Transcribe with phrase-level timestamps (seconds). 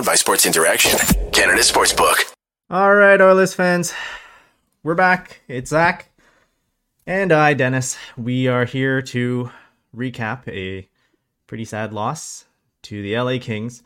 [0.00, 0.98] Powered by Sports Interaction,
[1.30, 2.32] Canada Sportsbook.
[2.70, 3.92] All right, Oilers fans,
[4.82, 5.42] we're back.
[5.46, 6.08] It's Zach
[7.06, 7.98] and I, Dennis.
[8.16, 9.50] We are here to
[9.94, 10.88] recap a
[11.46, 12.46] pretty sad loss
[12.84, 13.82] to the LA Kings,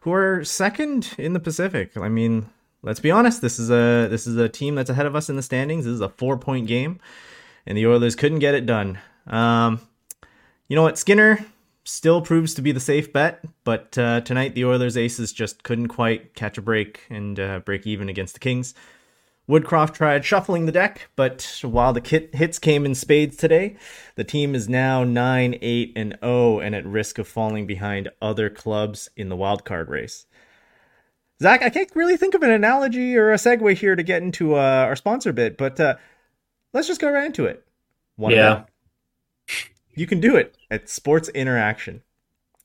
[0.00, 1.96] who are second in the Pacific.
[1.96, 2.50] I mean,
[2.82, 3.40] let's be honest.
[3.40, 5.86] This is a this is a team that's ahead of us in the standings.
[5.86, 7.00] This is a four point game,
[7.64, 8.98] and the Oilers couldn't get it done.
[9.26, 9.80] Um,
[10.68, 11.42] you know what, Skinner
[11.84, 15.88] still proves to be the safe bet, but uh, tonight the Oilers aces just couldn't
[15.88, 18.74] quite catch a break and uh, break even against the Kings.
[19.46, 23.76] Woodcroft tried shuffling the deck, but while the kit hits came in spades today,
[24.14, 28.48] the team is now 9 8 and 0 and at risk of falling behind other
[28.48, 30.24] clubs in the wildcard race.
[31.42, 34.54] Zach, I can't really think of an analogy or a segue here to get into
[34.54, 35.96] uh, our sponsor bit, but uh,
[36.72, 37.66] let's just go right into it.
[38.16, 38.64] One yeah.
[39.94, 42.02] You can do it at Sports Interaction,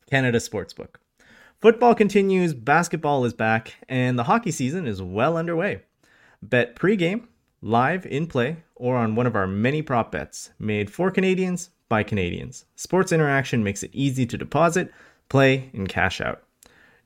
[0.09, 0.95] Canada Sportsbook.
[1.61, 5.81] Football continues, basketball is back, and the hockey season is well underway.
[6.41, 7.27] Bet pregame,
[7.61, 12.01] live in play, or on one of our many prop bets made for Canadians by
[12.01, 12.65] Canadians.
[12.75, 14.91] Sports Interaction makes it easy to deposit,
[15.27, 16.43] play, and cash out.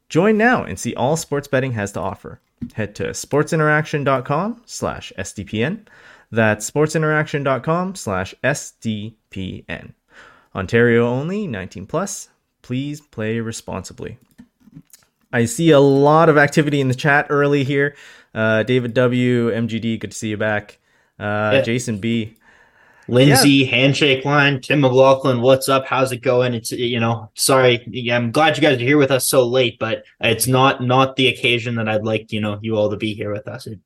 [0.07, 2.39] Join now and see all sports betting has to offer.
[2.73, 5.87] Head to sportsinteraction.com slash SDPN.
[6.31, 9.93] That's sportsinteraction.com slash SDPN.
[10.55, 12.29] Ontario only, 19 plus.
[12.61, 14.17] Please play responsibly.
[15.31, 17.95] I see a lot of activity in the chat early here.
[18.35, 20.79] Uh, David W, MGD, good to see you back.
[21.19, 21.61] Uh, yeah.
[21.61, 22.35] Jason B.
[23.07, 23.67] Lindsay, yeah.
[23.67, 25.85] handshake line, Tim McLaughlin, what's up?
[25.85, 26.53] How's it going?
[26.53, 30.03] It's you know, sorry, I'm glad you guys are here with us so late, but
[30.21, 33.31] it's not not the occasion that I'd like you know you all to be here
[33.31, 33.67] with us.
[33.67, 33.79] It,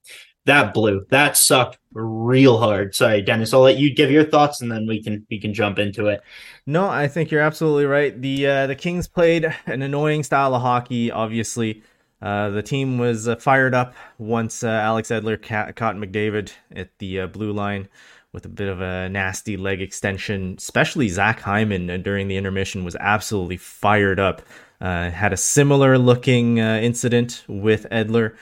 [0.47, 1.05] that blew.
[1.09, 2.95] That sucked real hard.
[2.95, 3.53] Sorry, Dennis.
[3.53, 6.21] I'll let you give your thoughts, and then we can we can jump into it.
[6.65, 8.19] No, I think you're absolutely right.
[8.19, 11.11] The uh, the Kings played an annoying style of hockey.
[11.11, 11.83] Obviously,
[12.21, 16.97] uh, the team was uh, fired up once uh, Alex Edler ca- caught McDavid at
[16.99, 17.89] the uh, blue line
[18.31, 20.55] with a bit of a nasty leg extension.
[20.57, 24.41] Especially Zach Hyman uh, during the intermission was absolutely fired up.
[24.79, 28.35] had a similar looking incident with Edler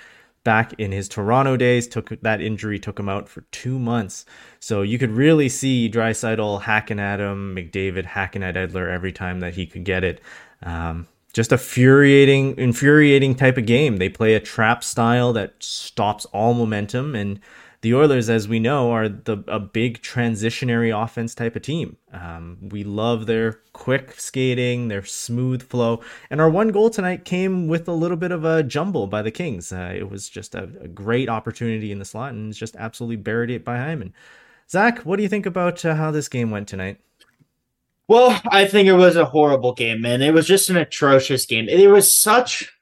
[0.46, 1.90] back in his Toronto days.
[1.90, 4.26] Took that injury took him out for two months.
[4.62, 9.42] So you could really see Draisaitl hacking at him, McDavid hacking at Edler every time
[9.42, 10.22] that he could get it.
[10.64, 13.98] Um, just a infuriating, infuriating type of game.
[13.98, 17.42] They play a trap style that stops all momentum, and
[17.86, 21.98] the Oilers, as we know, are the a big transitionary offense type of team.
[22.12, 26.02] Um, we love their quick skating, their smooth flow,
[26.32, 29.30] and our one goal tonight came with a little bit of a jumble by the
[29.30, 29.72] Kings.
[29.72, 33.52] Uh, it was just a, a, great opportunity in the slot, and just absolutely buried
[33.52, 34.16] it by Hyman.
[34.68, 37.00] Zach, what do you think about uh, how this game went tonight?
[38.08, 40.24] Well, I think it was a horrible game, man.
[40.24, 41.70] It was just an atrocious game.
[41.70, 42.76] It was such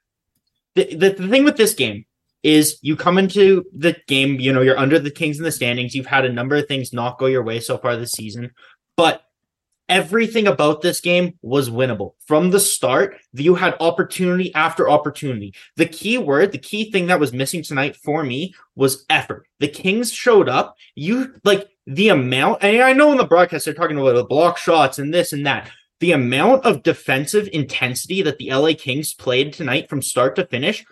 [0.75, 2.05] the, the, the thing with this game
[2.43, 5.95] is you come into the game, you know, you're under the Kings in the standings.
[5.95, 8.51] You've had a number of things not go your way so far this season,
[8.97, 9.23] but
[9.89, 12.13] everything about this game was winnable.
[12.25, 15.53] From the start, you had opportunity after opportunity.
[15.77, 19.47] The key word, the key thing that was missing tonight for me was effort.
[19.59, 20.75] The Kings showed up.
[20.95, 24.57] You like the amount, and I know in the broadcast they're talking about the block
[24.57, 25.69] shots and this and that.
[25.99, 30.83] The amount of defensive intensity that the LA Kings played tonight from start to finish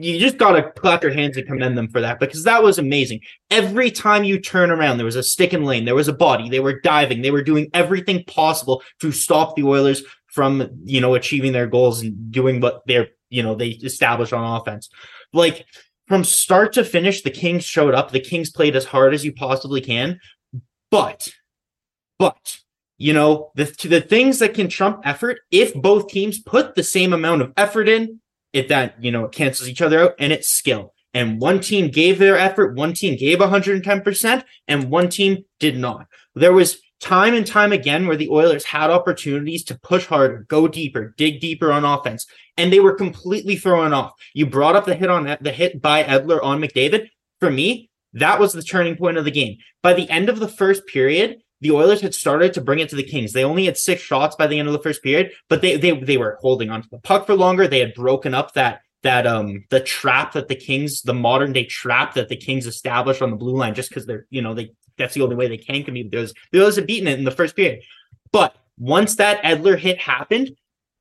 [0.00, 3.20] you just gotta clap your hands and commend them for that because that was amazing.
[3.50, 6.48] Every time you turn around, there was a stick in lane, there was a body,
[6.48, 11.14] they were diving, they were doing everything possible to stop the Oilers from you know
[11.14, 14.88] achieving their goals and doing what they're you know they established on offense.
[15.32, 15.66] Like
[16.06, 18.10] from start to finish, the Kings showed up.
[18.10, 20.20] The Kings played as hard as you possibly can,
[20.90, 21.28] but
[22.18, 22.58] but
[22.98, 27.12] you know the the things that can trump effort if both teams put the same
[27.12, 28.20] amount of effort in
[28.58, 30.94] it that you know it cancels each other out and it's skill.
[31.14, 36.06] And one team gave their effort one team gave 110% and one team did not.
[36.34, 40.66] There was time and time again where the oilers had opportunities to push harder go
[40.66, 42.26] deeper dig deeper on offense
[42.56, 44.12] and they were completely thrown off.
[44.34, 47.08] You brought up the hit on the hit by edler on mcdavid.
[47.40, 49.58] For me that was the turning point of the game.
[49.82, 52.96] By the end of the first period the Oilers had started to bring it to
[52.96, 53.32] the Kings.
[53.32, 55.92] They only had six shots by the end of the first period, but they they
[55.92, 57.66] they were holding onto the puck for longer.
[57.66, 61.64] They had broken up that that um the trap that the Kings, the modern day
[61.64, 64.72] trap that the Kings established on the blue line, just because they're you know they
[64.96, 66.10] that's the only way they can compete.
[66.10, 67.82] The Oilers had beaten it in the first period,
[68.32, 70.50] but once that Edler hit happened,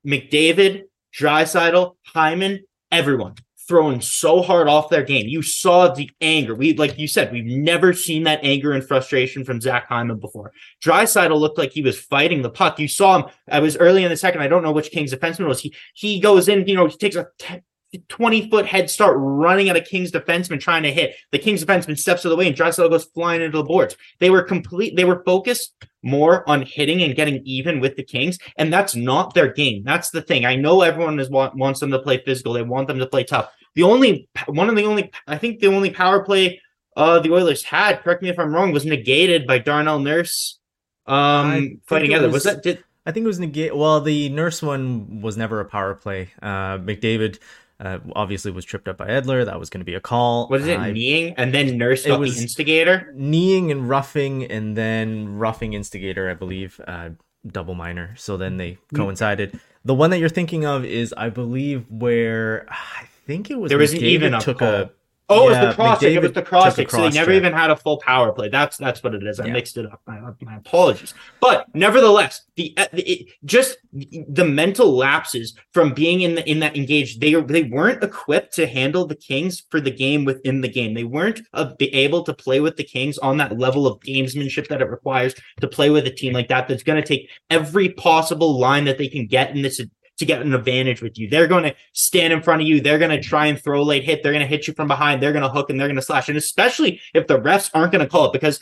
[0.06, 0.83] McDavid,
[1.13, 3.36] Draisaitl, Hyman, everyone
[3.68, 5.28] throwing so hard off their game.
[5.28, 6.56] You saw the anger.
[6.56, 10.52] We, like you said, we've never seen that anger and frustration from Zach Hyman before.
[10.84, 12.80] Draisaitl looked like he was fighting the puck.
[12.80, 13.25] You saw him.
[13.50, 14.42] I was early in the second.
[14.42, 15.60] I don't know which Kings defenseman was.
[15.60, 16.68] He he goes in.
[16.68, 17.62] You know, he takes a t-
[18.10, 21.16] 20 foot head start running at a Kings defenseman trying to hit.
[21.31, 23.96] The Kings defenseman steps to the way and Draisaitl goes flying into the boards.
[24.20, 25.74] They were complete, they were focused
[26.04, 29.84] more on hitting and getting even with the Kings, and that's not their game.
[29.84, 30.46] That's the thing.
[30.46, 33.24] I know everyone is want, wants them to play physical, they want them to play
[33.24, 33.52] tough.
[33.77, 36.59] The only one of the only I think the only power play
[36.95, 40.57] uh the Oilers had, correct me if I'm wrong, was negated by Darnell Nurse
[41.06, 42.25] um fighting it other.
[42.27, 43.74] was- Was that did I think it was negate.
[43.74, 46.29] Well, the nurse one was never a power play.
[46.41, 47.39] Uh, McDavid
[47.79, 49.45] uh, obviously was tripped up by Edler.
[49.45, 50.50] That was going to be a call.
[50.50, 53.13] was it I- kneeing and then Nurse It got was- the instigator?
[53.15, 57.12] kneeing and roughing, and then roughing instigator, I believe, uh,
[57.50, 58.13] double minor.
[58.18, 58.97] So then they Mm.
[58.97, 59.57] coincided.
[59.85, 63.77] The one that you're thinking of is, I believe, where I think it was There
[63.77, 64.68] was an even up took call.
[64.74, 64.89] a
[65.29, 66.01] Oh, it was the cross.
[66.03, 66.89] It was the cross took a.
[66.91, 67.35] So they never check.
[67.35, 68.47] even had a full power play.
[68.47, 69.41] That's that's what it is.
[69.41, 69.51] I Yeah.
[69.51, 70.00] mixed it up.
[70.07, 71.13] My, my apologies.
[71.41, 76.77] But nevertheless, the uh, it, just the mental lapses from being in the in that
[76.77, 77.19] engaged.
[77.19, 80.94] They they weren't equipped to handle the Kings for the game within the game.
[80.94, 84.69] They weren't uh, be able to play with the Kings on that level of gamesmanship
[84.69, 86.69] that it requires to play with a team like that.
[86.69, 89.81] That's going to take every possible line that they can get in this
[90.18, 91.30] to get an advantage with you.
[91.30, 92.81] They're going to stand in front of you.
[92.81, 94.24] They're going to try and throw a late hit.
[94.24, 95.22] They're going to hit you from behind.
[95.22, 96.30] They're going to hook and they're going to slash.
[96.30, 98.62] And especially if the refs aren't going to call it because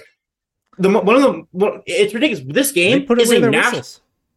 [0.77, 2.45] the one of the one, it's ridiculous.
[2.47, 3.83] This game is a national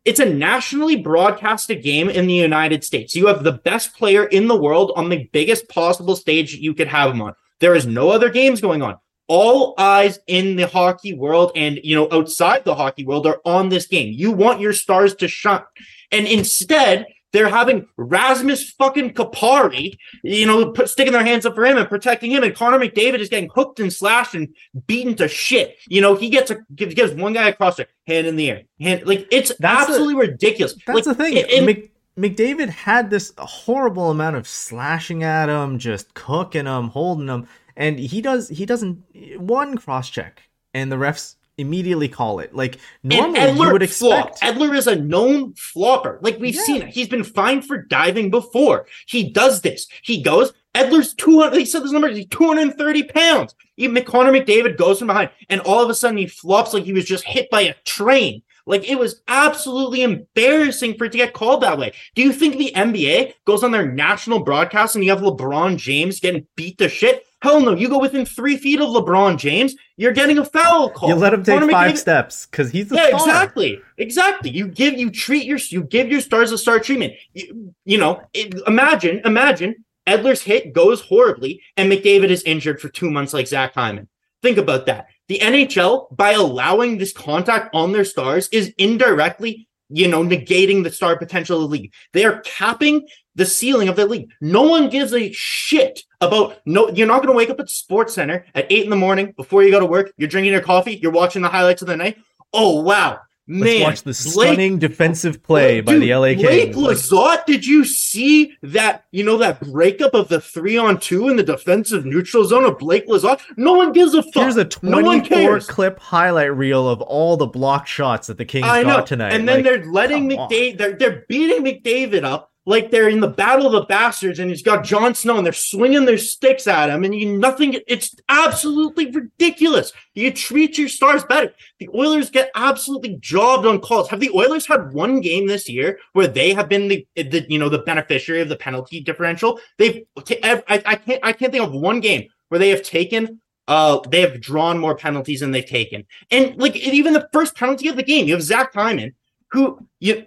[0.05, 3.15] it's a nationally broadcasted game in the United States.
[3.15, 6.89] You have the best player in the world on the biggest possible stage you could
[6.89, 7.35] have him on.
[7.61, 8.97] There is no other games going on.
[9.29, 13.69] All eyes in the hockey world and you know outside the hockey world are on
[13.69, 14.13] this game.
[14.13, 15.63] You want your stars to shine.
[16.11, 21.67] And instead, they're having Rasmus fucking Kupari, you know, put, sticking their hands up for
[21.67, 22.43] him and protecting him.
[22.43, 24.49] And Connor McDavid is getting hooked and slashed and
[24.87, 25.77] beaten to shit.
[25.89, 28.63] You know, he gets a gives, gives one guy a check, hand in the air,
[28.81, 30.75] hand like it's That's the- absolutely ridiculous.
[30.87, 31.37] That's like, the thing.
[31.37, 36.89] in- in- Mc, McDavid had this horrible amount of slashing at him, just cooking him,
[36.89, 37.47] holding him,
[37.79, 39.03] and he does he doesn't
[39.41, 40.43] one cross check,
[40.75, 42.55] and the refs immediately call it.
[42.55, 44.39] Like and normally Edler you would expect.
[44.39, 44.43] flopped.
[44.43, 46.19] Edler is a known flopper.
[46.23, 46.63] Like we've Yeah.
[46.65, 46.89] seen it.
[46.91, 48.87] He's been fined for diving before.
[49.07, 49.87] He does this.
[50.03, 50.53] He goes.
[50.75, 51.59] Edler's 200.
[51.59, 52.09] He said this number.
[52.09, 53.55] He's 230 pounds.
[53.79, 56.93] Even Connor McDavid goes from behind, and all of a sudden he flops like he
[56.93, 58.43] was just hit by a train.
[58.69, 61.93] Like it was absolutely embarrassing for it to get called that way.
[62.15, 66.21] Do you think the NBA goes on their national broadcast and you have LeBron James
[66.21, 67.25] getting beat to shit?
[67.41, 67.75] Hell no.
[67.75, 71.09] You go within three feet of LeBron James, you're getting a foul call.
[71.09, 73.21] You let him take Connor five McDavid- steps because he's the yeah, star.
[73.21, 74.51] exactly, exactly.
[74.51, 77.15] You give, you treat your, you give your stars a star treatment.
[77.33, 82.89] You, you know, it, imagine, imagine Edler's hit goes horribly, and McDavid is injured for
[82.89, 84.09] two months like Zach Hyman.
[84.43, 85.07] Think about that.
[85.29, 90.91] The NHL, by allowing this contact on their stars, is indirectly, you know, negating the
[90.91, 91.93] star potential of the league.
[92.13, 94.31] They are capping the ceiling of the league.
[94.41, 96.89] No one gives a shit about no.
[96.91, 99.63] You're not going to wake up at Sports Center at eight in the morning before
[99.63, 100.13] you go to work.
[100.17, 100.97] You're drinking your coffee.
[100.97, 102.19] You're watching the highlights of the night.
[102.53, 103.83] Oh wow, Let's man!
[103.83, 106.39] watch the Blake- stunning defensive play by Dude, the LA Blake
[106.73, 106.77] Kings.
[106.77, 109.05] Like, Lizotte, did you see that?
[109.11, 112.79] You know that breakup of the three on two in the defensive neutral zone of
[112.79, 113.41] Blake Lizotte.
[113.57, 114.35] No one gives a fuck.
[114.35, 115.67] here's a no one 24 cares.
[115.67, 118.97] clip highlight reel of all the block shots that the Kings I know.
[118.99, 119.33] got tonight.
[119.33, 120.29] And then Like, they're letting.
[120.29, 120.77] McDavid.
[120.79, 124.63] They're they're beating McDavid up like they're in the Battle of the Bastards, and he's
[124.63, 127.77] got Jon Snow, and they're swinging their sticks at him, and you nothing.
[127.87, 129.91] It's absolutely ridiculous.
[130.15, 131.55] You treat your stars better.
[131.79, 134.11] The Oilers get absolutely jobbed on calls.
[134.11, 137.59] Have the Oilers had one game this year where they have been the, the you
[137.59, 139.59] know the beneficiary of the penalty differential?
[139.79, 144.43] They've—I can't I can't think of one game where they have taken uh they have
[144.43, 146.05] drawn more penalties than they've taken.
[146.31, 149.15] And like even the first penalty of the game, you have Zach Hyman,
[149.53, 150.27] who you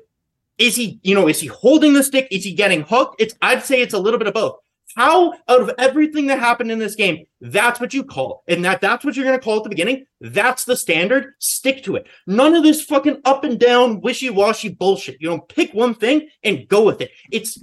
[0.62, 2.28] is he, you know, is he holding the stick?
[2.30, 3.20] Is he getting hooked?
[3.20, 4.58] It's I'd say it's a little bit of both.
[4.96, 8.80] How out of everything that happened in this game, that's what you call, and that
[8.80, 10.06] that's what you're gonna call at the beginning.
[10.20, 11.34] That's the standard.
[11.40, 12.06] Stick to it.
[12.28, 15.18] None of this fucking up and down, wishy washy bullshit.
[15.20, 17.12] You know, pick one thing and go with it.
[17.32, 17.58] It's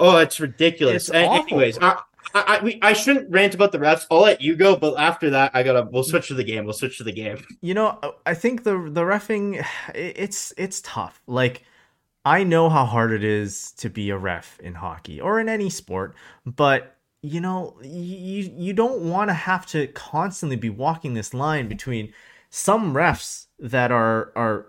[0.00, 1.08] oh, it's ridiculous.
[1.08, 2.00] It's Anyways, I, I
[2.34, 4.06] I, we, I shouldn't rant about the refs.
[4.10, 5.86] I'll let you go, but after that, I gotta.
[5.90, 6.64] We'll switch to the game.
[6.64, 7.44] We'll switch to the game.
[7.60, 9.64] you know i think the the refing
[9.94, 11.64] it's it's tough like
[12.24, 15.70] i know how hard it is to be a ref in hockey or in any
[15.70, 16.14] sport
[16.44, 21.68] but you know you you don't want to have to constantly be walking this line
[21.68, 22.12] between
[22.50, 24.66] some refs that are are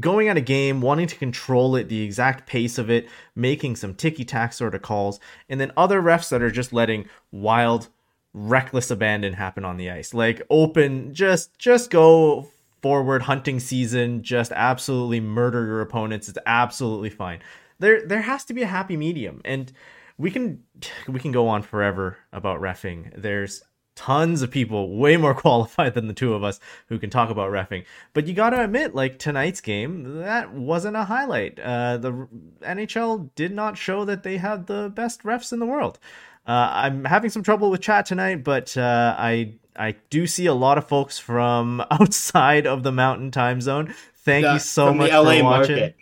[0.00, 3.94] going at a game wanting to control it the exact pace of it making some
[3.94, 7.88] ticky tack sort of calls and then other refs that are just letting wild
[8.34, 10.14] reckless abandon happen on the ice.
[10.14, 12.48] Like open just just go
[12.82, 17.40] forward hunting season just absolutely murder your opponents it's absolutely fine
[17.78, 19.72] there there has to be a happy medium and
[20.18, 20.62] we can
[21.08, 23.12] we can go on forever about refing.
[23.20, 23.62] There's
[23.94, 27.50] tons of people way more qualified than the two of us who can talk about
[27.50, 27.84] refing.
[28.12, 31.58] But you got to admit, like tonight's game, that wasn't a highlight.
[31.58, 32.28] Uh, the
[32.62, 35.98] NHL did not show that they had the best refs in the world.
[36.46, 40.54] Uh, I'm having some trouble with chat tonight, but uh, I I do see a
[40.54, 43.94] lot of folks from outside of the Mountain Time Zone.
[44.24, 45.42] Thank you so much for watching.
[45.42, 45.96] Market.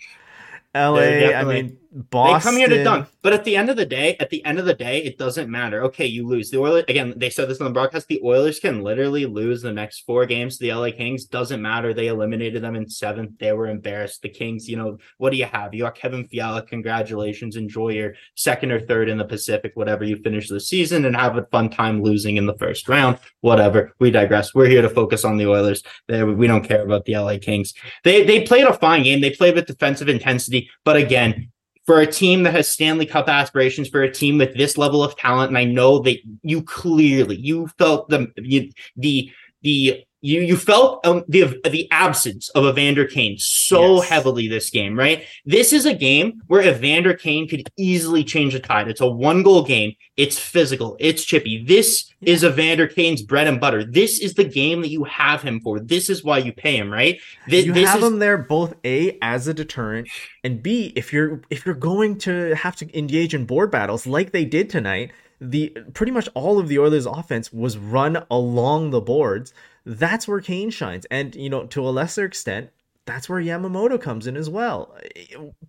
[0.74, 2.54] LA, I mean, Boston.
[2.54, 3.08] They come here to dunk.
[3.22, 5.50] But at the end of the day, at the end of the day, it doesn't
[5.50, 5.82] matter.
[5.84, 6.50] Okay, you lose.
[6.50, 8.06] The Oilers again, they said this on the broadcast.
[8.06, 11.24] The Oilers can literally lose the next four games to the LA Kings.
[11.24, 11.92] Doesn't matter.
[11.92, 13.38] They eliminated them in seventh.
[13.38, 14.22] They were embarrassed.
[14.22, 15.74] The Kings, you know, what do you have?
[15.74, 16.62] You got Kevin Fiala.
[16.62, 17.56] Congratulations.
[17.56, 21.36] Enjoy your second or third in the Pacific, whatever you finish the season, and have
[21.36, 23.18] a fun time losing in the first round.
[23.40, 23.94] Whatever.
[23.98, 24.54] We digress.
[24.54, 25.82] We're here to focus on the Oilers.
[26.06, 27.74] They, we don't care about the LA Kings.
[28.04, 29.20] They they played a fine game.
[29.20, 31.50] They played with defensive intensity, but again,
[31.86, 35.16] for a team that has Stanley Cup aspirations, for a team with this level of
[35.16, 38.72] talent, and I know that you clearly you felt the the
[39.62, 44.08] the you you felt um, the the absence of Evander Kane so yes.
[44.08, 45.24] heavily this game, right?
[45.46, 48.88] This is a game where Evander Kane could easily change the tide.
[48.88, 49.94] It's a one goal game.
[50.16, 50.96] It's physical.
[51.00, 51.64] It's chippy.
[51.64, 53.82] This is Evander Kane's bread and butter.
[53.82, 55.80] This is the game that you have him for.
[55.80, 57.18] This is why you pay him, right?
[57.48, 58.04] Th- you have is...
[58.04, 60.08] him there both a as a deterrent
[60.44, 64.32] and b if you're if you're going to have to engage in board battles like
[64.32, 69.00] they did tonight the pretty much all of the Oilers offense was run along the
[69.00, 71.06] boards that's where Kane shines.
[71.10, 72.70] And, you know, to a lesser extent,
[73.06, 74.96] that's where Yamamoto comes in as well.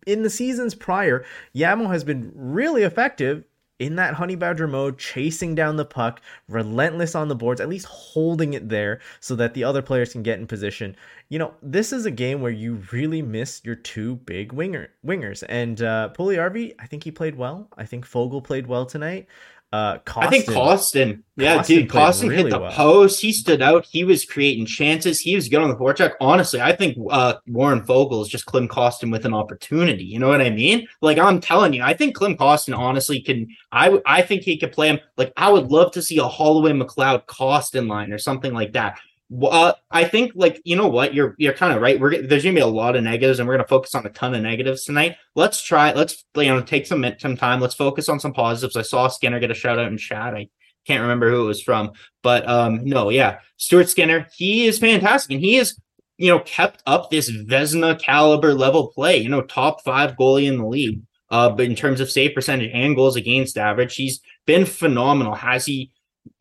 [0.05, 1.25] In the seasons prior,
[1.55, 3.45] Yamo has been really effective
[3.79, 7.87] in that honey badger mode, chasing down the puck, relentless on the boards, at least
[7.87, 10.95] holding it there so that the other players can get in position.
[11.29, 15.43] You know, this is a game where you really miss your two big winger wingers.
[15.49, 17.69] And uh Puljujarvi, I think he played well.
[17.75, 19.25] I think Foegele played well tonight.
[19.73, 22.71] Uh, Kostin, I think Kostin, yeah, Kostin dude, Kostin really hit the well.
[22.73, 23.21] post.
[23.21, 23.85] He stood out.
[23.85, 25.21] He was creating chances.
[25.21, 26.11] He was good on the forecheck.
[26.19, 30.03] Honestly, I think uh, Warren Foegele is just Klim Kostin with an opportunity.
[30.03, 30.89] You know what I mean?
[30.99, 33.47] Like I'm telling you, I think Klim Kostin honestly can.
[33.71, 34.99] I I think he could play him.
[35.15, 38.99] Like I would love to see a Holloway McLeod Kostin line or something like that.
[39.43, 41.99] Uh, I think like you know what you're you're kind of right.
[41.99, 44.35] We're there's gonna be a lot of negatives, and we're gonna focus on a ton
[44.35, 45.15] of negatives tonight.
[45.35, 45.93] Let's try.
[45.93, 47.61] Let's you know take some some time.
[47.61, 48.75] Let's focus on some positives.
[48.75, 50.35] I saw Skinner get a shout out in chat.
[50.35, 50.49] I
[50.85, 51.91] can't remember who it was from,
[52.23, 54.27] but um no, yeah, Stuart Skinner.
[54.35, 55.79] He is fantastic, and he is
[56.17, 59.17] you know kept up this Vezina caliber level play.
[59.17, 61.01] You know, top five goalie in the league.
[61.29, 65.33] Uh, but in terms of save percentage and goals against average, he's been phenomenal.
[65.33, 65.91] Has he?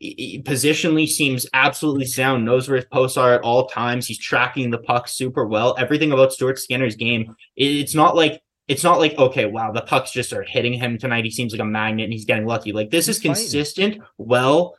[0.03, 4.07] Positionally seems absolutely sound, knows where his posts are at all times.
[4.07, 5.75] He's tracking the puck super well.
[5.77, 10.11] Everything about Stuart Skinner's game, it's not like it's not like okay, wow, the pucks
[10.11, 11.25] just are hitting him tonight.
[11.25, 12.71] He seems like a magnet and he's getting lucky.
[12.71, 14.07] Like this he's is consistent, fighting.
[14.17, 14.75] well,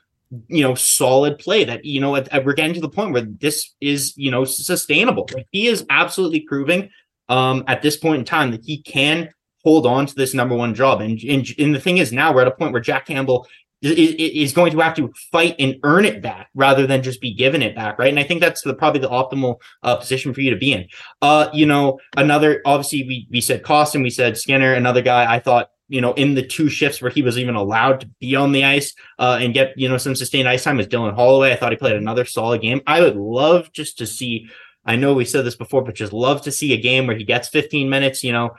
[0.48, 2.12] you know, solid play that you know
[2.44, 5.28] we're getting to the point where this is you know sustainable.
[5.32, 6.90] Like he is absolutely proving
[7.28, 9.30] um at this point in time that he can
[9.64, 11.00] hold on to this number one job.
[11.00, 13.46] And, and, and the thing is now we're at a point where Jack Campbell
[13.82, 17.62] is going to have to fight and earn it back rather than just be given
[17.62, 18.08] it back, right?
[18.08, 20.86] And I think that's the, probably the optimal uh, position for you to be in.
[21.20, 25.40] Uh, you know, another obviously we we said Kostin, we said Skinner, another guy I
[25.40, 28.52] thought you know in the two shifts where he was even allowed to be on
[28.52, 31.52] the ice uh, and get you know some sustained ice time was Dylan Holloway.
[31.52, 32.80] I thought he played another solid game.
[32.86, 34.48] I would love just to see.
[34.84, 37.22] I know we said this before, but just love to see a game where he
[37.22, 38.50] gets 15 minutes, you know,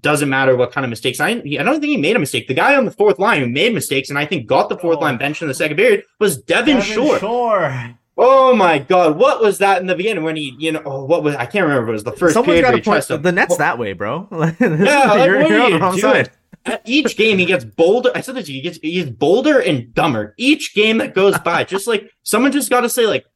[0.00, 1.20] doesn't matter what kind of mistakes.
[1.20, 2.48] I, I don't think he made a mistake.
[2.48, 4.98] The guy on the fourth line who made mistakes and I think got the fourth
[4.98, 5.02] oh.
[5.02, 7.18] line bench in the second period was Devin, Devin Shore.
[7.18, 7.96] Shore.
[8.16, 11.24] Oh my god, what was that in the beginning when he, you know, oh, what
[11.24, 11.88] was I can't remember.
[11.88, 12.34] It was the first.
[12.34, 14.28] Someone's got to point the net's that way, bro.
[14.32, 16.30] yeah, like, you're, you're on the wrong side.
[16.66, 18.10] At each game, he gets bolder.
[18.14, 18.46] I said this.
[18.46, 20.34] he gets he's bolder and dumber.
[20.38, 23.26] Each game that goes by, just like someone just got to say, like,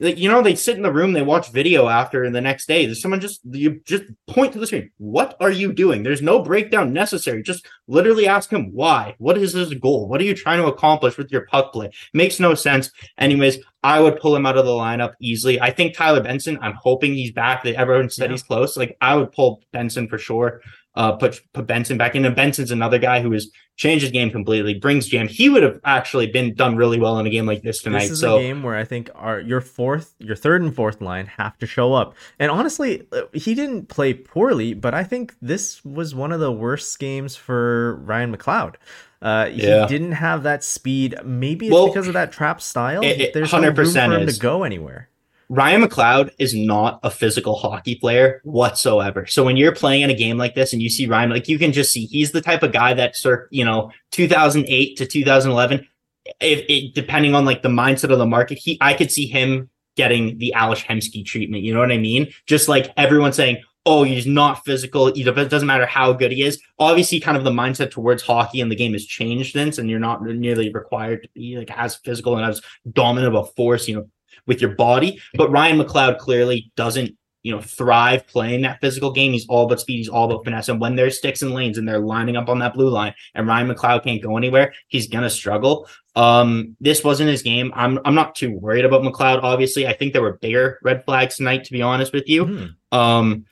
[0.00, 2.66] like you know they sit in the room they watch video after and the next
[2.66, 2.86] day.
[2.86, 4.90] There's someone just you just point to the screen.
[4.98, 6.02] What are you doing?
[6.02, 7.42] There's no breakdown necessary.
[7.42, 9.14] Just literally ask him why.
[9.18, 10.08] What is his goal?
[10.08, 11.90] What are you trying to accomplish with your puck play?
[12.12, 12.90] Makes no sense.
[13.18, 15.60] Anyways i would pull him out of the lineup easily.
[15.60, 17.62] I think tyler benson i'm hoping he's back.
[17.64, 18.32] That everyone said yeah.
[18.32, 18.76] he's close.
[18.76, 20.60] Like i would pull benson for sure
[20.96, 22.24] uh, put put Benson back in.
[22.24, 25.28] And Benson's another guy who has changed his game completely, brings jam.
[25.28, 28.02] He would have actually been done really well in a game like this tonight.
[28.02, 31.00] This is so, a game where I think our your fourth, your third and fourth
[31.00, 32.14] line have to show up.
[32.38, 36.52] And honestly, uh, he didn't play poorly, but I think this was one of the
[36.52, 38.76] worst games for Ryan McLeod.
[39.22, 39.82] Uh, yeah.
[39.82, 41.16] he didn't have that speed.
[41.24, 43.02] Maybe it's well, because of that trap style.
[43.02, 44.36] It, it, There's no room for him is.
[44.36, 45.08] to go anywhere.
[45.48, 49.26] Ryan McLeod is not a physical hockey player whatsoever.
[49.26, 51.58] So when you're playing in a game like this and you see Ryan, like you
[51.58, 53.14] can just see he's the type of guy that
[53.50, 55.86] you know 2008 to 2011.
[56.40, 59.70] If it, depending on like the mindset of the market, he I could see him
[59.96, 61.62] getting the Ales Hemsky treatment.
[61.62, 62.28] You know what I mean?
[62.46, 66.60] Just like everyone saying, "Oh, he's not physical." It doesn't matter how good he is.
[66.80, 70.00] Obviously, kind of the mindset towards hockey and the game has changed since, and you're
[70.00, 72.60] not nearly required to be like as physical and as
[72.92, 73.86] dominant of a force.
[73.86, 74.08] You know,
[74.46, 75.20] with your body.
[75.34, 79.32] But Ryan McLeod clearly doesn't, you know, thrive playing that physical game.
[79.32, 79.98] He's all about speed.
[79.98, 80.68] He's all about finesse.
[80.68, 83.46] And when there's sticks and lanes and they're lining up on that blue line and
[83.46, 85.88] Ryan McLeod can't go anywhere, he's gonna struggle.
[86.16, 87.72] Um, this wasn't his game.
[87.76, 89.42] I'm I'm not too worried about McLeod.
[89.42, 92.46] Obviously, I think there were bigger red flags tonight, to be honest with you.
[92.46, 92.98] Mm-hmm.
[92.98, 93.44] Um,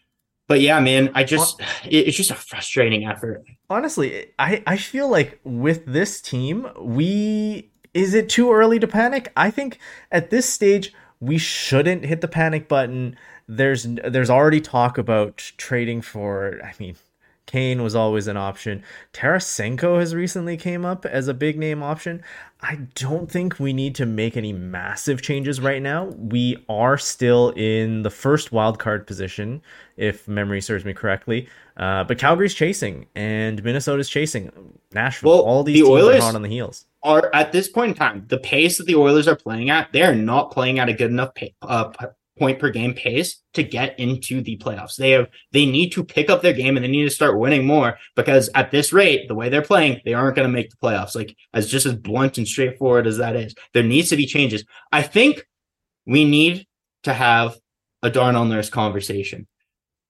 [0.46, 3.44] but yeah, man, I just it's just a frustrating effort.
[3.70, 9.32] Honestly, I I feel like with this team, we is it too early to panic?
[9.36, 9.78] I think
[10.10, 13.16] at this stage we shouldn't hit the panic button.
[13.48, 16.96] There's there's already talk about trading for I mean
[17.46, 18.82] Kane was always an option.
[19.12, 22.22] Tarasenko has recently came up as a big name option.
[22.62, 26.06] I don't think we need to make any massive changes right now.
[26.16, 29.60] We are still in the first wild card position,
[29.98, 31.48] if memory serves me correctly.
[31.76, 34.50] Uh, but Calgary's chasing, and Minnesota's chasing.
[34.94, 37.68] Nashville, well, all these the teams Oilers, are hot on the heels are at this
[37.68, 40.78] point in time, the pace that the Oilers are playing at, they are not playing
[40.78, 41.92] at a good enough pay, uh,
[42.38, 44.96] point per game pace to get into the playoffs.
[44.96, 47.66] They have they need to pick up their game and they need to start winning
[47.66, 50.76] more because at this rate, the way they're playing, they aren't going to make the
[50.76, 51.14] playoffs.
[51.14, 54.64] Like as just as blunt and straightforward as that is, there needs to be changes.
[54.90, 55.46] I think
[56.06, 56.66] we need
[57.04, 57.56] to have
[58.02, 59.46] a Darnell Nurse conversation.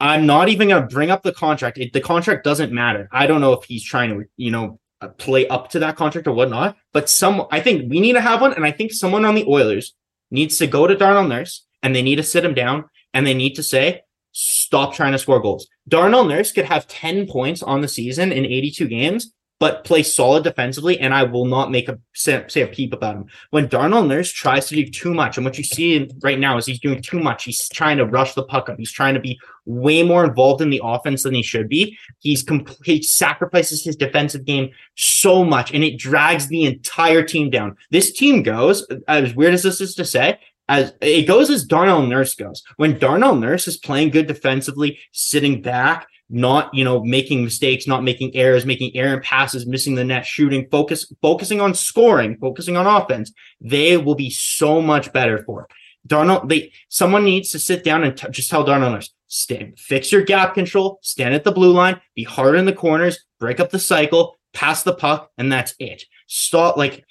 [0.00, 1.78] I'm not even going to bring up the contract.
[1.78, 3.08] It, the contract doesn't matter.
[3.12, 6.26] I don't know if he's trying to, you know, Uh, play up to that contract
[6.26, 6.76] or whatnot.
[6.92, 9.44] But some, I think we need to have one, and I think someone on the
[9.46, 9.94] Oilers
[10.30, 13.34] needs to go to Darnell Nurse and they need to sit him down and they
[13.34, 14.00] need to say,
[14.32, 15.68] stop trying to score goals.
[15.86, 20.44] Darnell Nurse could have 10 points on the season in 82 games but play solid
[20.44, 23.26] defensively, and I will not make a say, a peep about him.
[23.50, 26.66] When Darnell Nurse tries to do too much, and what you see right now is
[26.66, 27.44] he's doing too much.
[27.44, 28.78] He's trying to rush the puck up.
[28.78, 31.96] He's trying to be way more involved in the offense than he should be.
[32.18, 37.48] He's complete he sacrifices his defensive game so much, and it drags the entire team
[37.48, 37.76] down.
[37.90, 40.38] This team goes as weird as this is to say.
[40.68, 42.62] As it goes as Darnell Nurse goes.
[42.76, 48.02] When Darnell Nurse is playing good defensively, sitting back, not you know making mistakes, not
[48.02, 52.86] making errors, making errant passes, missing the net, shooting, focus focusing on scoring, focusing on
[52.86, 55.70] offense, they will be so much better for it.
[56.06, 60.22] Darnell, they someone needs to sit down and t- just tell Darnell, stand, fix your
[60.22, 63.78] gap control, stand at the blue line, be hard in the corners, break up the
[63.78, 66.02] cycle, pass the puck, and that's it.
[66.26, 67.04] Stop like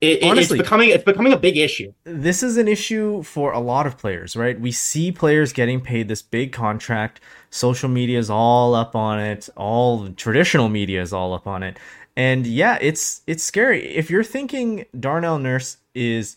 [0.00, 1.92] it, Honestly, it's becoming it's becoming a big issue.
[2.04, 4.60] This is an issue for a lot of players, right?
[4.60, 7.20] We see players getting paid this big contract.
[7.48, 9.48] Social media is all up on it.
[9.56, 11.78] All traditional media is all up on it.
[12.14, 13.86] And yeah, it's it's scary.
[13.94, 16.36] If you're thinking Darnell Nurse is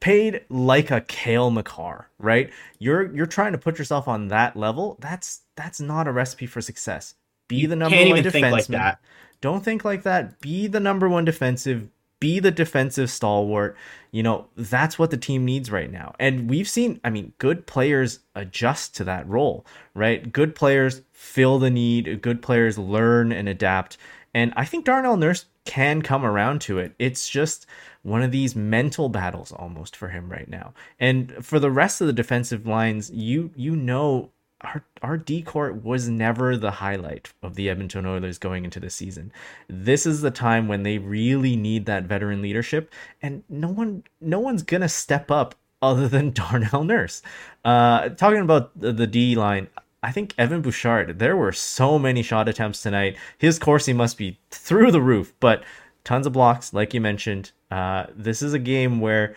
[0.00, 2.50] paid like a Cale Makar, right?
[2.80, 4.96] You're you're trying to put yourself on that level.
[5.00, 7.14] That's that's not a recipe for success.
[7.46, 8.50] Be the number one defenseman.
[8.50, 8.98] Like
[9.40, 10.40] Don't think like that.
[10.40, 11.88] Be the number one defensive
[12.20, 13.76] be the defensive stalwart.
[14.10, 16.14] You know, that's what the team needs right now.
[16.18, 20.32] And we've seen, I mean, good players adjust to that role, right?
[20.32, 23.98] Good players fill the need, good players learn and adapt.
[24.34, 26.94] And I think Darnell Nurse can come around to it.
[26.98, 27.66] It's just
[28.02, 30.72] one of these mental battles almost for him right now.
[30.98, 34.30] And for the rest of the defensive lines, you you know
[34.62, 38.90] our our D decor was never the highlight of the Edmonton Oilers going into the
[38.90, 39.32] season.
[39.68, 42.92] This is the time when they really need that veteran leadership,
[43.22, 47.22] and no one no one's gonna step up other than Darnell Nurse.
[47.64, 49.68] Uh, talking about the, the D line,
[50.02, 51.18] I think Evan Bouchard.
[51.18, 53.16] There were so many shot attempts tonight.
[53.36, 55.62] His Corsi must be through the roof, but
[56.04, 57.52] tons of blocks, like you mentioned.
[57.70, 59.36] Uh, this is a game where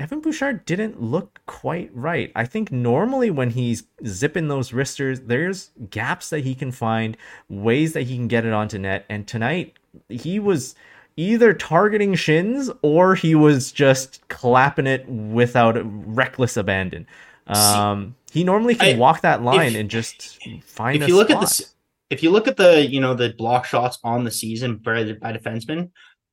[0.00, 2.32] Evan Bouchard didn't look quite right.
[2.34, 7.18] I think normally when he's zipping those wristers, there's gaps that he can find,
[7.50, 9.04] ways that he can get it onto net.
[9.10, 9.76] And tonight,
[10.08, 10.74] he was
[11.18, 17.06] either targeting shins or he was just clapping it without reckless abandon.
[17.46, 21.02] Um, he normally can I, walk that line if, and just find.
[21.02, 21.42] If you look spot.
[21.42, 21.74] at this,
[22.08, 25.32] if you look at the you know the block shots on the season by, by
[25.32, 25.90] defensemen,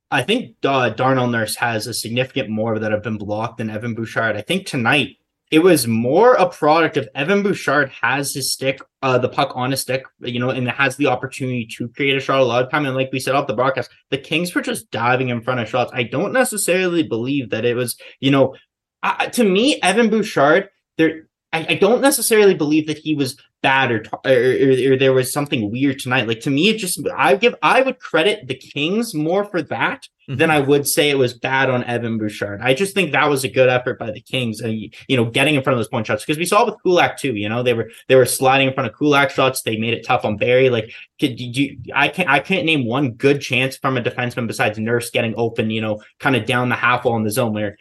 [0.09, 3.93] I think uh, Darnell Nurse has a significant more that have been blocked than Evan
[3.93, 4.37] Bouchard.
[4.37, 5.17] I think tonight
[5.51, 9.71] it was more a product of Evan Bouchard has his stick, uh, the puck on
[9.71, 12.69] his stick, you know, and has the opportunity to create a shot a lot of
[12.69, 12.85] time.
[12.85, 15.69] And like we said off the broadcast, the Kings were just diving in front of
[15.69, 15.91] shots.
[15.93, 18.55] I don't necessarily believe that it was, you know,
[19.03, 23.91] uh, to me, Evan Bouchard, there, I, I, don't necessarily believe that he was bad
[23.91, 26.27] or, or, or, there was something weird tonight.
[26.27, 30.07] Like to me, it just I give I would credit the Kings more for that
[30.29, 30.37] mm-hmm.
[30.37, 32.61] than I would say it was bad on Evan Bouchard.
[32.61, 34.73] I just think that was a good effort by the Kings and
[35.07, 37.35] you know getting in front of those point shots because we saw with Kulak too.
[37.35, 39.61] You know they were they were sliding in front of Kulak shots.
[39.61, 40.69] They made it tough on Barrie.
[40.69, 44.77] Like could you, I can't I can't name one good chance from a defenseman besides
[44.77, 45.71] Nurse getting open.
[45.71, 47.77] You know, kind of down the half wall in the zone where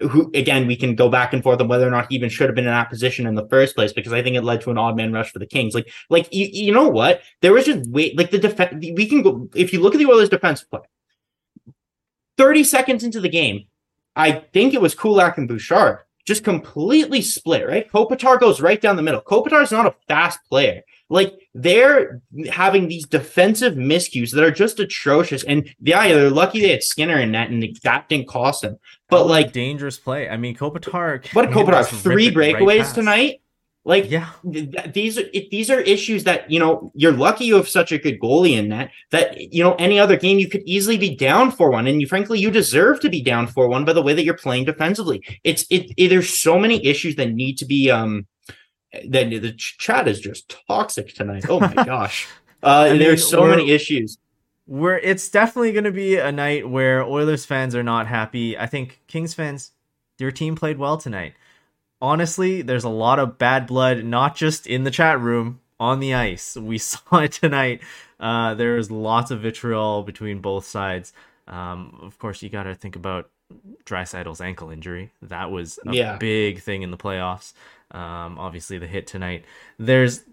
[0.00, 2.48] who again we can go back and forth on whether or not he even should
[2.48, 4.70] have been in that position in the first place because I think it led to
[4.70, 5.74] an odd man rush for the Kings.
[5.74, 7.22] Like, like you, you know what?
[7.40, 8.74] There was just wait like the defense.
[8.80, 10.80] We can go if you look at the Oilers' defense play.
[12.36, 13.66] Thirty seconds into the game,
[14.14, 17.66] I think it was Kulak and Bouchard just completely split.
[17.66, 19.22] Right, Kopitar goes right down the middle.
[19.22, 20.82] Kopitar is not a fast player.
[21.08, 25.42] Like they're having these defensive miscues that are just atrocious.
[25.42, 28.78] And yeah, they're lucky they had Skinner in that, and that didn't cost them.
[29.10, 30.28] But like dangerous play.
[30.28, 31.26] I mean, Kopitar.
[31.34, 31.86] What a Kopitar?
[31.86, 33.40] Three breakaways right tonight.
[33.84, 37.54] Like yeah, th- these are it, these are issues that you know you're lucky you
[37.54, 40.62] have such a good goalie in that that you know any other game you could
[40.66, 43.86] easily be down for one, and you frankly you deserve to be down for one
[43.86, 45.22] by the way that you're playing defensively.
[45.42, 48.26] It's it, it there's so many issues that need to be um
[49.08, 51.46] then the chat is just toxic tonight.
[51.48, 52.28] Oh my gosh.
[52.62, 54.18] Uh, there's so many issues.
[54.68, 58.56] Where it's definitely going to be a night where Oilers fans are not happy.
[58.58, 59.72] I think Kings fans,
[60.18, 61.32] your team played well tonight.
[62.02, 66.12] Honestly, there's a lot of bad blood, not just in the chat room, on the
[66.12, 66.54] ice.
[66.54, 67.80] We saw it tonight.
[68.20, 71.12] Uh, there's lots of vitriol between both sides.
[71.46, 73.30] Um, of course, you got to think about
[73.86, 75.12] Draisaitl's ankle injury.
[75.22, 76.16] That was a yeah.
[76.16, 77.54] big thing in the playoffs.
[77.90, 79.44] Um, obviously, the hit tonight.
[79.78, 80.24] There's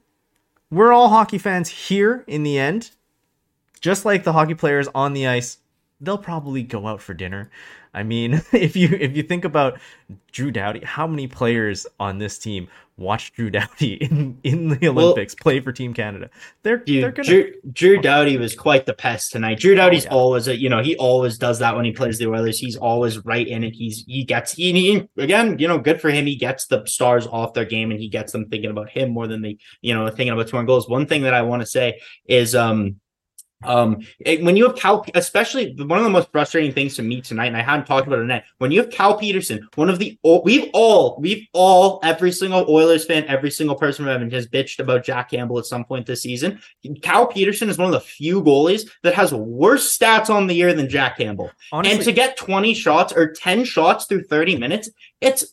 [0.69, 2.91] we're all hockey fans here in the end.
[3.85, 5.59] Just like the hockey players on the ice,
[6.01, 7.51] they'll probably go out for dinner.
[7.93, 9.77] I mean, if you if you think about
[10.31, 12.67] Drew Doughty, how many players on this team
[12.97, 16.31] watch Drew Doughty in, in the Olympics well, play for Team Canada?
[16.63, 19.59] They're dude, they're gonna Drew, Drew Doughty was quite the pest tonight.
[19.59, 20.15] Drew Doughty's oh, yeah.
[20.15, 22.57] always a you know he always does that when he plays the Oilers.
[22.57, 23.75] He's always right in it.
[23.75, 26.25] He's he gets he, he again you know good for him.
[26.25, 29.27] He gets the stars off their game and he gets them thinking about him more
[29.27, 30.89] than they you know thinking about scoring goals.
[30.89, 32.99] One thing that I want to say is um
[33.63, 37.21] um, it, when you have Cal, especially one of the most frustrating things to me
[37.21, 38.45] tonight, and I hadn't talked about it yet.
[38.57, 43.05] When you have Cal Petersen, one of the we've all, we've all, every single Oilers
[43.05, 46.21] fan, every single person from Edmonton has bitched about Jack Campbell at some point this
[46.21, 46.59] season.
[47.01, 50.73] Cal Petersen is one of the few goalies that has worse stats on the year
[50.73, 51.51] than Jack Campbell.
[51.71, 54.89] Honestly, and to get 20 shots or 10 shots through 30 minutes,
[55.21, 55.45] it's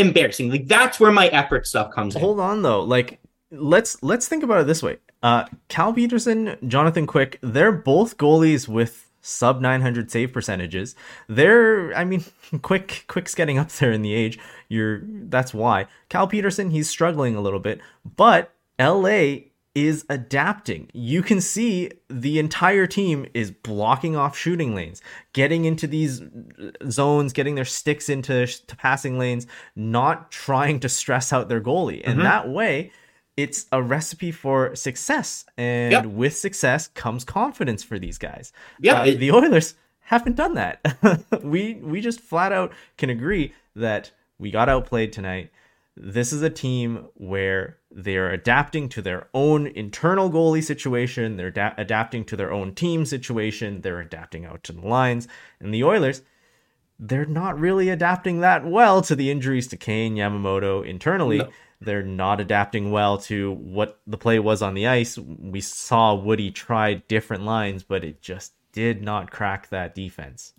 [0.00, 0.50] embarrassing.
[0.50, 2.26] Like that's where my effort stuff comes Hold in.
[2.26, 2.82] Hold on though.
[2.82, 3.19] Like
[3.50, 4.98] let's let's think about it this way.
[5.22, 10.94] Uh, Cal Petersen, Jonathan Quick, they're both goalies with sub 900 save percentages.
[11.28, 12.24] They're, I mean,
[12.62, 14.38] Quick, Quick's getting up there in the age.
[14.68, 15.86] You're, that's why.
[16.08, 17.80] Cal Petersen he's struggling a little bit,
[18.16, 19.36] but LA
[19.74, 20.90] is adapting.
[20.92, 25.00] You can see the entire team is blocking off shooting lanes,
[25.32, 26.22] getting into these
[26.88, 32.00] zones, getting their sticks into passing lanes, not trying to stress out their goalie.
[32.04, 32.24] And mm-hmm.
[32.24, 32.90] that way,
[33.42, 36.06] it's a recipe for success, and yep.
[36.06, 38.52] with success comes confidence for these guys.
[38.80, 41.24] Yeah, uh, it, the Oilers haven't done that.
[41.42, 45.50] we we just flat out can agree that we got outplayed tonight.
[45.96, 51.36] This is a team where they are adapting to their own internal goalie situation.
[51.36, 53.82] They're da- adapting to their own team situation.
[53.82, 55.28] They're adapting out to the lines.
[55.58, 56.22] And the Oilers,
[56.98, 61.38] they're not really adapting that well to the injuries to Kane, Yamamoto internally.
[61.38, 61.50] No
[61.80, 65.18] they're not adapting well to what the play was on the ice.
[65.18, 70.52] We saw Woody try different lines, but it just did not crack that defense.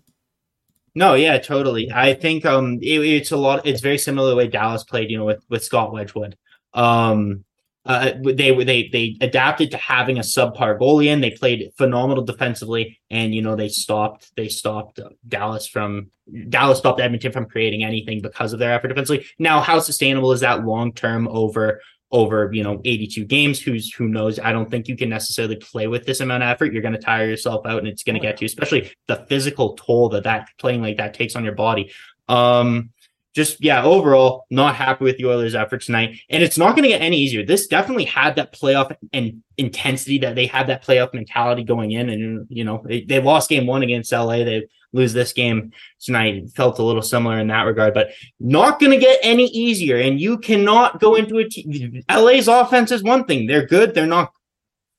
[0.94, 1.90] No, yeah, totally.
[1.92, 3.66] I think um it, it's a lot.
[3.66, 6.36] It's very similar to the way Dallas played, you know, with with Scott Wedgewood.
[6.74, 7.44] Um,
[7.84, 11.20] uh, they they they adapted to having a subpar goalie in.
[11.20, 16.10] They played phenomenal defensively, and you know they stopped they stopped Dallas from
[16.48, 19.26] Dallas stopped Edmonton from creating anything because of their effort defensively.
[19.38, 21.80] Now, how sustainable is that long term over
[22.12, 23.60] over you know 82 games?
[23.60, 24.38] Who's who knows?
[24.38, 26.72] I don't think you can necessarily play with this amount of effort.
[26.72, 29.74] You're going to tire yourself out, and it's going to get you, especially the physical
[29.74, 31.90] toll that that playing like that takes on your body.
[32.28, 32.90] Um,
[33.34, 36.20] just yeah, overall, not happy with the Oilers' effort tonight.
[36.28, 37.44] And it's not going to get any easier.
[37.44, 42.10] This definitely had that playoff and intensity that they had that playoff mentality going in.
[42.10, 44.44] And you know, they, they lost game one against LA.
[44.44, 46.36] They lose this game tonight.
[46.36, 49.96] It felt a little similar in that regard, but not going to get any easier.
[49.96, 52.14] And you cannot go into a.
[52.18, 53.46] LA's offense is one thing.
[53.46, 53.94] They're good.
[53.94, 54.32] They're not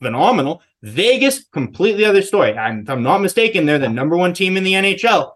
[0.02, 0.64] phenomenal.
[0.82, 2.58] Vegas, completely other story.
[2.58, 5.34] I'm, if I'm not mistaken, they're the number one team in the NHL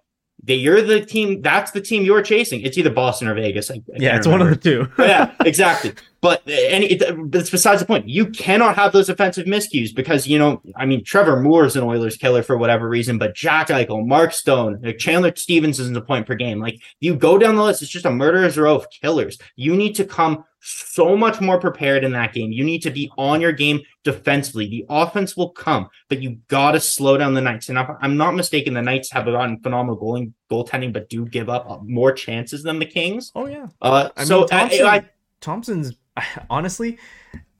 [0.47, 1.41] they, you're the team.
[1.41, 2.61] That's the team you're chasing.
[2.61, 3.69] It's either Boston or Vegas.
[3.69, 4.89] I, I Yeah, it's one of the two.
[4.97, 5.93] yeah, exactly.
[6.21, 8.09] But uh, and it, uh, that's besides the point.
[8.09, 11.83] You cannot have those offensive miscues because you know, I mean, Trevor Moore is an
[11.83, 16.01] Oilers killer for whatever reason, but Jack Eichel, Mark Stone, like Chandler Stephens isn't a
[16.01, 16.59] point per game.
[16.59, 19.37] Like you go down the list, it's just a murderer's row of killers.
[19.55, 22.51] You need to come so much more prepared in that game.
[22.51, 24.67] You need to be on your game defensively.
[24.67, 27.69] The offense will come, but you got to slow down the Knights.
[27.69, 31.83] And I'm not mistaken, the Knights have gotten phenomenal goaling, goaltending, but do give up
[31.83, 33.31] more chances than the Kings.
[33.35, 33.67] Oh yeah.
[33.81, 35.09] Uh, I so mean, Thompson, I, I,
[35.41, 35.93] Thompson's
[36.49, 36.97] honestly,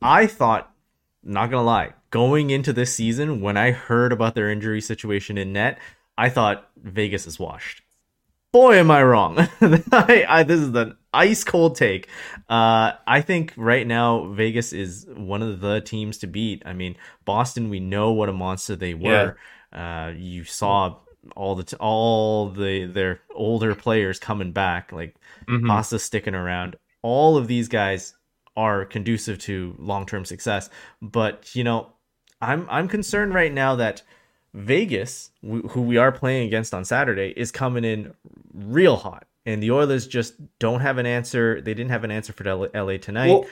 [0.02, 0.72] I thought,
[1.24, 5.54] not gonna lie, going into this season when I heard about their injury situation in
[5.54, 5.80] net,
[6.17, 7.84] I thought Vegas is washed.
[8.52, 9.38] Boy, am I wrong.
[9.62, 12.08] I, I, this is an ice cold take.
[12.50, 16.63] Uh, I think right now Vegas is one of the teams to beat.
[16.65, 19.38] I mean, Boston, we know what a monster they were.
[19.72, 20.96] Uh, you saw
[21.36, 25.15] all the t- all the their older players coming back, like
[25.48, 25.67] Mhm.
[25.67, 26.78] Pasta sticking around.
[27.02, 28.13] All of these guys
[28.58, 30.70] are conducive to long-term success.
[31.02, 31.93] But you know,
[32.41, 34.02] I'm I'm concerned right now that
[34.54, 38.13] Vegas, wh- who we are playing against on Saturday, is coming in
[38.54, 41.62] real hot, and the Oilers just don't have an answer.
[41.62, 43.46] They didn't have an answer for L- LA tonight, Well,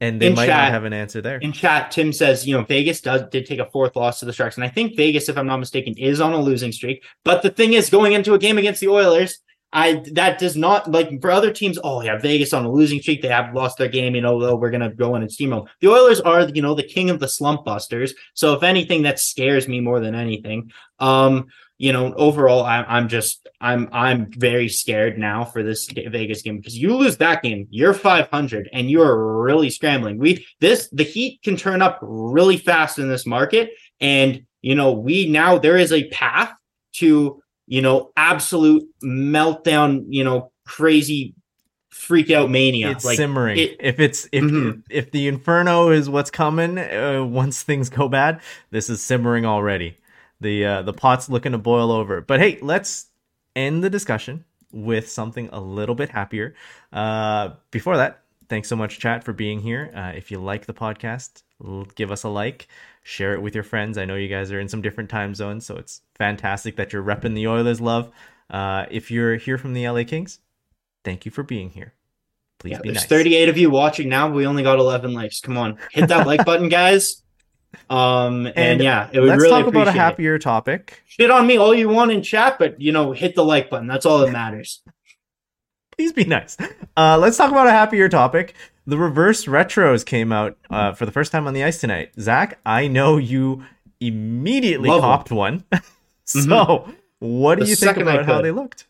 [0.00, 1.38] and they might chat- not have an answer there.
[1.38, 4.32] in chat, Tim says, you know, Vegas does did take a fourth loss to the
[4.32, 7.04] Sharks, and I think Vegas, if I'm not mistaken, is on a losing streak.
[7.24, 9.38] But the thing is, going into a game against the Oilers,
[9.72, 11.78] I that does not like for other teams.
[11.84, 13.20] Oh yeah, Vegas on a losing streak.
[13.20, 14.14] They have lost their game.
[14.14, 15.68] You know, oh, we're gonna go in and steamroll.
[15.80, 18.14] The Oilers are, you know, the king of the slump busters.
[18.34, 20.70] So if anything, that scares me more than anything.
[20.98, 26.42] Um, you know, overall, I'm I'm just I'm I'm very scared now for this Vegas
[26.42, 30.18] game because you lose that game, you're 500 and you're really scrambling.
[30.18, 34.92] We this the Heat can turn up really fast in this market, and you know
[34.92, 36.52] we now there is a path
[36.94, 41.34] to you know absolute meltdown, you know crazy
[41.90, 42.90] freak out mania.
[42.90, 43.58] it's like simmering.
[43.58, 44.82] it- if it's if Mhm.
[44.90, 49.96] if the inferno is what's coming uh, once things go bad, this is simmering already.
[50.40, 52.20] The uh, the pot's looking to boil over.
[52.20, 53.06] But hey, let's
[53.56, 56.54] end the discussion with something a little bit happier.
[56.92, 59.90] Uh, before that, thanks so much, chat, for being here.
[59.94, 61.42] Uh, if you like the podcast,
[61.94, 62.68] give us a like,
[63.02, 63.98] share it with your friends.
[63.98, 67.02] I know you guys are in some different time zones, so it's fantastic that you're
[67.02, 68.10] repping the Oilers love.
[68.50, 70.40] Uh, if you're here from the LA Kings,
[71.04, 71.94] thank you for being here.
[72.58, 73.06] Please Yeah, be there's nice.
[73.06, 74.28] 38 of you watching now.
[74.30, 75.40] We only got 11 likes.
[75.40, 77.22] Come on, hit that like button, guys.
[77.90, 80.02] Um, and, And yeah, it would Let's really talk about a appreciate it.
[80.02, 81.02] happier topic.
[81.06, 83.86] Shit on me all you want in chat, but you know, hit the like button.
[83.86, 84.82] That's all that matters.
[85.96, 86.56] Please be nice.
[86.96, 88.54] Uh, let's talk about a happier topic.
[88.88, 92.10] The reverse retros came out uh, for the first time on the ice tonight.
[92.18, 93.62] Zach, I know you
[94.00, 95.02] immediately Love 'em.
[95.02, 95.62] copped one.
[96.24, 98.86] so, what do The you think about how they looked?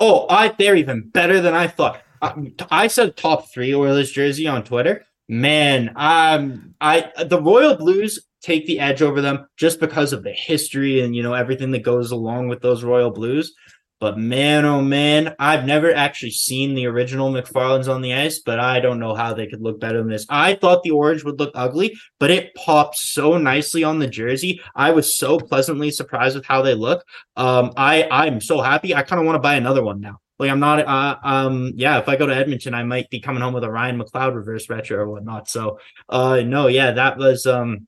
[0.00, 2.02] Oh, I they're even better than I thought.
[2.20, 2.34] I,
[2.72, 5.04] I said top three Oilers jersey on Twitter.
[5.28, 10.32] Man, um, I the Royal Blues take the edge over them just because of the
[10.32, 13.54] history and you know everything that goes along with those Royal Blues.
[13.98, 18.60] But man, oh man, I've never actually seen the original McFarlane's on the ice, but
[18.60, 20.26] I don't know how they could look better than this.
[20.28, 24.60] I thought the orange would look ugly, but it popped so nicely on the jersey.
[24.74, 27.04] I was so pleasantly surprised with how they look.
[27.36, 28.94] Um, I I'm so happy.
[28.94, 30.20] I kind of want to buy another one now.
[30.38, 30.80] Like I'm not.
[30.80, 31.98] Uh, um, yeah.
[31.98, 34.68] If I go to Edmonton, I might be coming home with a Ryan McLeod reverse
[34.68, 35.48] retro or whatnot.
[35.48, 35.78] So,
[36.10, 37.86] uh, no, yeah, that was um,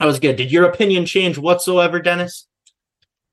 [0.00, 0.36] that was good.
[0.36, 2.46] Did your opinion change whatsoever, Dennis?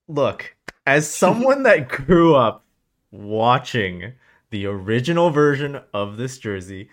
[0.09, 0.55] Look,
[0.91, 2.65] as someone that grew up
[3.11, 4.13] watching
[4.49, 6.89] the original version of this jersey,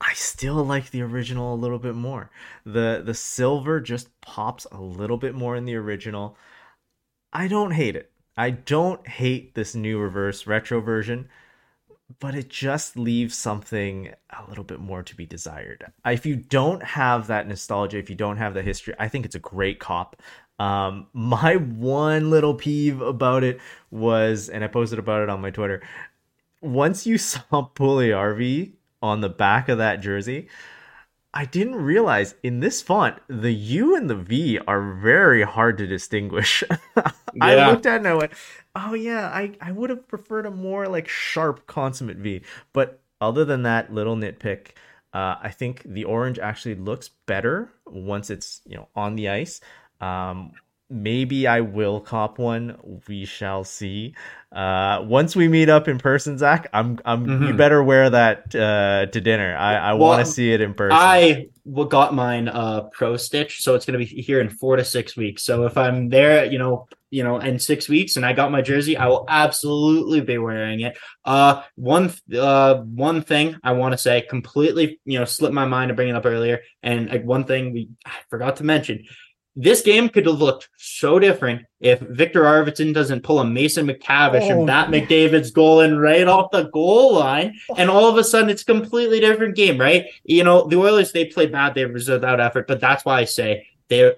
[0.00, 2.30] I still like the original a little bit more.
[2.64, 6.36] The the silver just pops a little bit more in the original.
[7.32, 8.10] I don't hate it.
[8.36, 11.28] I don't hate this new reverse retro version,
[12.18, 15.92] but it just leaves something a little bit more to be desired.
[16.04, 19.34] If you don't have that nostalgia, if you don't have the history, I think it's
[19.34, 20.16] a great cop.
[20.62, 25.50] Um, my one little peeve about it was, and I posted about it on my
[25.50, 25.82] Twitter.
[26.60, 30.48] Once you saw Puljujarvi on the back of that jersey,
[31.34, 35.86] I didn't realize in this font the U and the V are very hard to
[35.88, 36.62] distinguish.
[37.40, 38.32] I looked at it and I went,
[38.76, 43.44] "Oh yeah, I I would have preferred a more like sharp consummate V." But other
[43.44, 44.76] than that little nitpick,
[45.12, 49.60] uh, I think the orange actually looks better once it's you know on the ice.
[50.02, 50.52] Um,
[50.90, 52.76] maybe I will cop one.
[53.08, 54.14] We shall see.
[54.54, 57.56] Uh, once we meet up in person, Zach, I'm I'm you Mhm.
[57.56, 59.56] better wear that uh, to dinner.
[59.56, 60.98] I I Well, want to see it in person.
[60.98, 61.46] I
[61.88, 65.44] got mine uh pro stitch, so it's gonna be here in four to six weeks.
[65.44, 68.60] So if I'm there, you know, you know, in six weeks, and I got my
[68.60, 70.98] jersey, I will absolutely be wearing it.
[71.24, 75.88] Uh, one uh one thing I want to say completely, you know, slipped my mind
[75.88, 79.04] to bring it up earlier, and like one thing we I forgot to mention.
[79.54, 84.50] This game could have looked so different if Viktor Arvidsson doesn't pull a Mason McTavish
[84.50, 88.24] Oh, and bat McDavid's goal in right off the goal line, and all of a
[88.24, 90.06] sudden it's a completely different game, right?
[90.24, 93.24] You know, the Oilers they played bad, they was without effort, but that's why I
[93.24, 93.66] say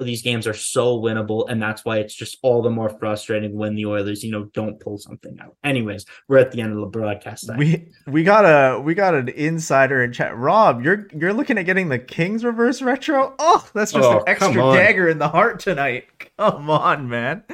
[0.00, 3.74] these games are so winnable, and that's why it's just all the more frustrating when
[3.74, 5.56] the Oilers, you know, don't pull something out.
[5.64, 7.48] Anyways, we're at the end of the broadcast.
[7.48, 7.58] Time.
[7.58, 10.36] We we got a we got an insider in chat.
[10.36, 13.34] Rob, you're you're looking at getting the Kings reverse retro.
[13.38, 16.04] Oh, that's just Oh, an extra dagger in the heart tonight.
[16.38, 17.44] Come on, man.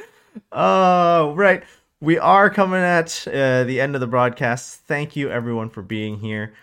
[0.51, 1.63] Oh, right.
[1.99, 4.81] We are coming at uh, the end of the broadcast.
[4.81, 6.53] Thank you everyone for being here,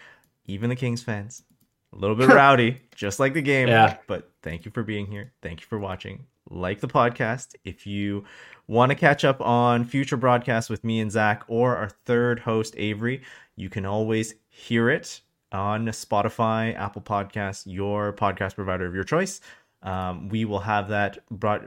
[0.47, 1.45] even the Kings fans.
[1.93, 3.69] A little bit rowdy, just like the game.
[3.69, 3.97] Yeah.
[4.07, 5.33] But thank you for being here.
[5.43, 6.27] Thank you for watching.
[6.51, 7.55] Like the podcast.
[7.65, 8.25] If you
[8.67, 12.75] want to catch up on future broadcasts with me and Zach or our third host,
[12.77, 13.23] Avry,
[13.57, 15.21] you can always hear it
[15.53, 19.41] on Spotify, Apple Podcasts, your podcast provider of your choice.
[19.83, 21.65] Um, we will have that brought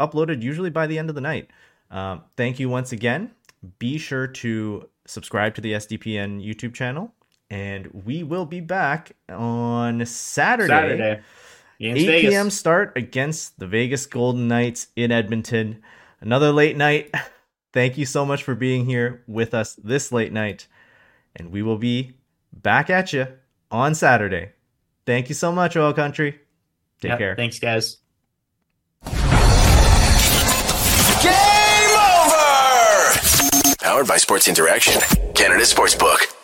[0.00, 1.50] uploaded usually by the end of the night.
[1.90, 3.32] Um, thank you once again.
[3.78, 7.12] Be sure to subscribe to the SDPN YouTube channel,
[7.50, 10.68] and we will be back on Saturday.
[10.68, 11.20] Saturday.
[11.82, 12.30] 8 Vegas.
[12.30, 12.50] p.m.
[12.50, 15.82] start against the Vegas Golden Knights in Edmonton.
[16.20, 17.12] Another late night.
[17.72, 20.66] Thank you so much for being here with us this late night.
[21.36, 22.14] And we will be
[22.52, 23.28] back at you
[23.70, 24.50] on Saturday.
[25.06, 26.38] Thank you so much, Oil Country.
[27.00, 27.36] Take Yep, care.
[27.36, 27.96] Thanks, guys.
[31.22, 33.18] Game over!
[33.80, 35.00] Powered by Sports Interaction,
[35.34, 36.34] Canada Sportsbook.